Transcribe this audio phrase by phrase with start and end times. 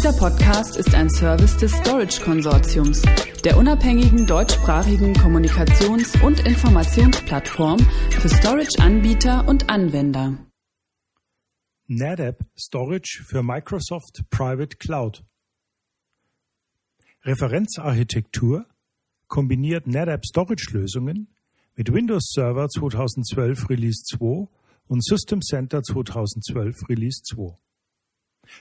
[0.00, 3.02] Dieser Podcast ist ein Service des Storage Konsortiums,
[3.44, 10.38] der unabhängigen deutschsprachigen Kommunikations- und Informationsplattform für Storage-Anbieter und Anwender.
[11.86, 15.22] NetApp Storage für Microsoft Private Cloud.
[17.24, 18.64] Referenzarchitektur
[19.28, 21.28] kombiniert NetApp Storage Lösungen
[21.76, 24.48] mit Windows Server 2012 Release 2
[24.88, 27.54] und System Center 2012 Release 2.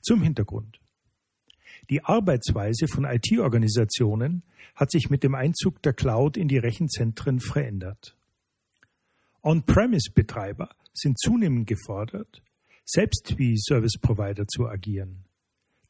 [0.00, 0.80] Zum Hintergrund.
[1.90, 4.42] Die Arbeitsweise von IT-Organisationen
[4.74, 8.16] hat sich mit dem Einzug der Cloud in die Rechenzentren verändert.
[9.42, 12.42] On-Premise-Betreiber sind zunehmend gefordert,
[12.84, 15.24] selbst wie Service Provider zu agieren.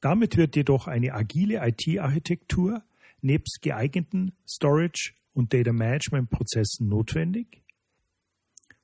[0.00, 2.82] Damit wird jedoch eine agile IT-Architektur
[3.22, 7.62] nebst geeigneten Storage und Data Management Prozessen notwendig,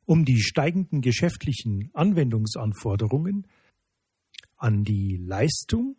[0.05, 3.47] um die steigenden geschäftlichen Anwendungsanforderungen
[4.57, 5.97] an die Leistung,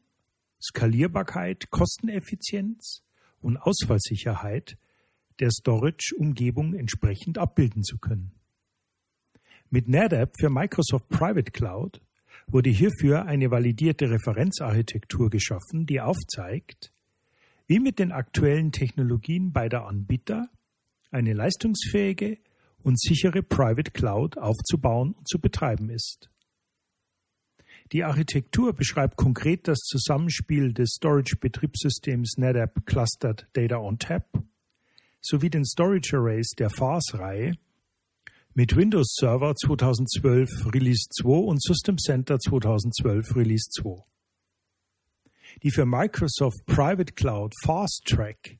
[0.63, 3.03] Skalierbarkeit, Kosteneffizienz
[3.41, 4.77] und Ausfallsicherheit
[5.39, 8.31] der Storage-Umgebung entsprechend abbilden zu können.
[9.69, 12.01] Mit NetApp für Microsoft Private Cloud
[12.47, 16.93] wurde hierfür eine validierte Referenzarchitektur geschaffen, die aufzeigt,
[17.67, 20.49] wie mit den aktuellen Technologien beider Anbieter
[21.11, 22.37] eine leistungsfähige
[22.83, 26.29] und sichere Private Cloud aufzubauen und zu betreiben ist.
[27.93, 34.25] Die Architektur beschreibt konkret das Zusammenspiel des Storage-Betriebssystems NetApp Clustered Data on Tap
[35.21, 37.53] sowie den Storage Arrays der FAS-Reihe
[38.55, 44.03] mit Windows Server 2012 Release 2 und System Center 2012 Release 2.
[45.61, 48.57] Die für Microsoft Private Cloud Fast Track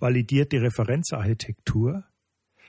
[0.00, 2.02] validierte Referenzarchitektur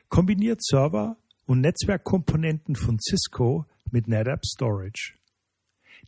[0.09, 5.23] kombiniert Server und Netzwerkkomponenten von Cisco mit NetApp Storage.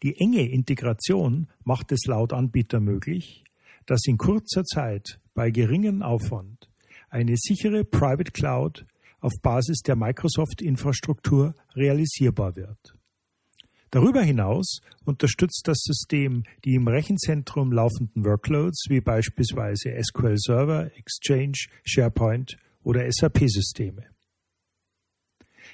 [0.03, 3.43] Die enge Integration macht es laut Anbieter möglich,
[3.85, 6.69] dass in kurzer Zeit bei geringem Aufwand
[7.09, 8.85] eine sichere Private Cloud
[9.21, 12.95] auf Basis der Microsoft-Infrastruktur realisierbar wird.
[13.91, 21.67] Darüber hinaus unterstützt das System die im Rechenzentrum laufenden Workloads wie beispielsweise SQL Server, Exchange,
[21.85, 24.14] SharePoint oder SAP-Systeme.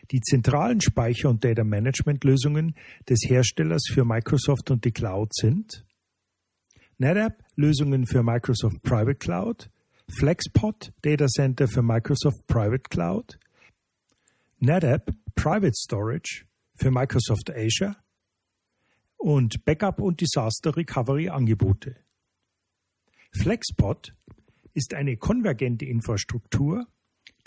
[0.10, 2.76] Die zentralen Speicher- und Data Management-Lösungen
[3.08, 5.86] des Herstellers für Microsoft und die Cloud sind
[6.98, 9.72] NetApp Lösungen für Microsoft Private Cloud,
[10.08, 13.40] FlexPod Data Center für Microsoft Private Cloud,
[14.60, 16.46] NetApp Private Storage
[16.76, 17.96] für Microsoft Azure
[19.18, 21.96] und Backup und Disaster Recovery Angebote.
[23.32, 24.14] FlexPod
[24.74, 26.86] ist eine konvergente Infrastruktur,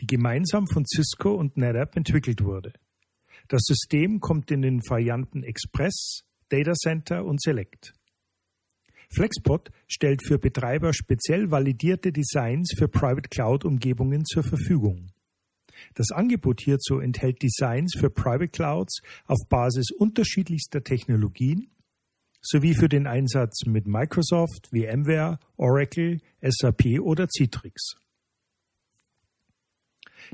[0.00, 2.72] die gemeinsam von Cisco und NetApp entwickelt wurde.
[3.48, 7.92] Das System kommt in den Varianten Express, Data Center und Select.
[9.10, 15.12] FlexPod stellt für Betreiber speziell validierte Designs für Private Cloud Umgebungen zur Verfügung.
[15.94, 21.68] Das Angebot hierzu enthält Designs für Private Clouds auf Basis unterschiedlichster Technologien
[22.40, 27.96] sowie für den Einsatz mit Microsoft, VMware, Oracle, SAP oder Citrix.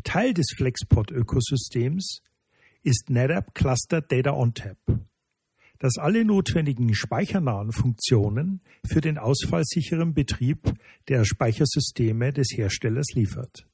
[0.02, 2.22] Teil des FlexPod-Ökosystems
[2.82, 4.78] ist NetApp Cluster Data OnTap,
[5.78, 10.72] das alle notwendigen speichernahen Funktionen für den ausfallsicheren Betrieb
[11.08, 13.66] der Speichersysteme des Herstellers liefert.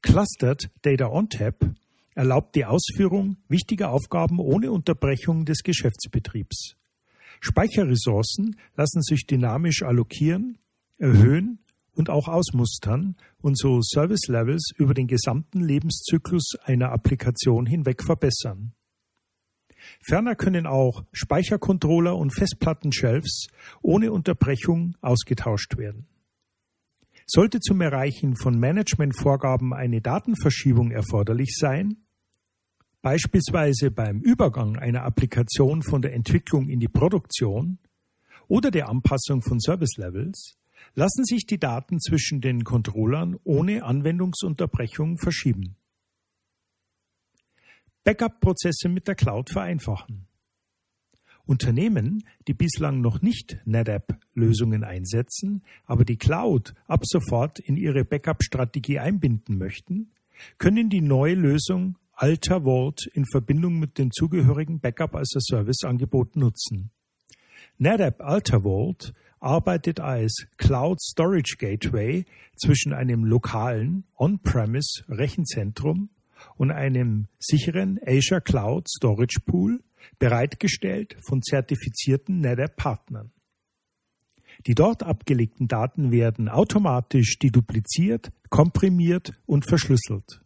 [0.00, 1.74] Clustered Data OnTap
[2.14, 6.76] erlaubt die Ausführung wichtiger Aufgaben ohne Unterbrechung des Geschäftsbetriebs.
[7.40, 10.58] Speicherressourcen lassen sich dynamisch allokieren,
[10.98, 11.58] erhöhen
[11.94, 18.72] und auch ausmustern und so Service Levels über den gesamten Lebenszyklus einer Applikation hinweg verbessern.
[20.04, 23.48] Ferner können auch Speichercontroller und Festplattenshelves
[23.82, 26.06] ohne Unterbrechung ausgetauscht werden.
[27.26, 31.96] Sollte zum Erreichen von Managementvorgaben eine Datenverschiebung erforderlich sein,
[33.00, 37.78] beispielsweise beim Übergang einer Applikation von der Entwicklung in die Produktion
[38.48, 40.56] oder der Anpassung von Service Levels,
[40.94, 45.76] lassen sich die Daten zwischen den Controllern ohne Anwendungsunterbrechung verschieben.
[48.04, 50.26] Backup-Prozesse mit der Cloud vereinfachen.
[51.44, 58.98] Unternehmen, die bislang noch nicht NetApp-Lösungen einsetzen, aber die Cloud ab sofort in ihre Backup-Strategie
[58.98, 60.12] einbinden möchten,
[60.58, 65.82] können die neue Lösung Alta Vault in Verbindung mit dem zugehörigen Backup as a Service
[65.84, 66.90] Angebot nutzen.
[67.78, 69.12] NetApp Alta Vault
[69.42, 72.24] arbeitet als Cloud Storage Gateway
[72.56, 76.10] zwischen einem lokalen On-Premise Rechenzentrum
[76.56, 79.82] und einem sicheren Azure Cloud Storage Pool,
[80.18, 83.32] bereitgestellt von zertifizierten NetApp Partnern.
[84.66, 90.42] Die dort abgelegten Daten werden automatisch dedupliziert, komprimiert und verschlüsselt.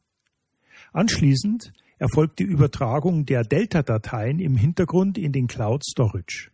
[0.93, 6.50] Anschließend erfolgt die Übertragung der Delta-Dateien im Hintergrund in den Cloud Storage.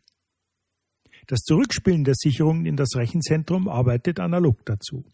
[1.32, 5.06] Das Zurückspielen der Sicherungen in das Rechenzentrum arbeitet analog dazu.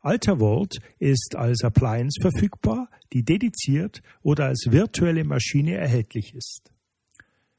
[0.00, 6.72] AltaVault ist als Appliance verfügbar, die dediziert oder als virtuelle Maschine erhältlich ist.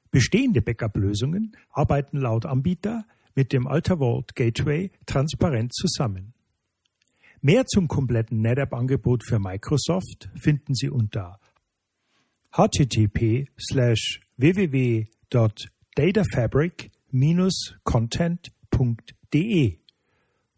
[0.09, 3.05] Bestehende Backup-Lösungen arbeiten laut Anbieter
[3.35, 6.33] mit dem AltaVault Gateway transparent zusammen.
[7.41, 11.39] Mehr zum kompletten NetApp-Angebot für Microsoft finden Sie unter
[12.51, 13.47] http
[17.13, 19.79] www.datafabric-content.de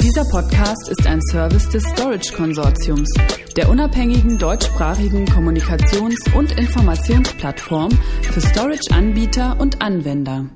[0.00, 3.08] Dieser Podcast ist ein Service des Storage Konsortiums,
[3.56, 7.92] der unabhängigen deutschsprachigen Kommunikations- und Informationsplattform
[8.22, 10.50] für Storage-Anbieter und Anwender.